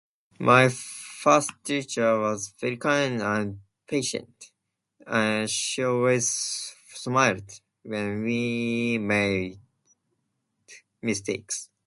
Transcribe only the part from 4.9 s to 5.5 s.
And